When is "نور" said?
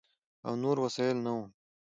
0.63-0.77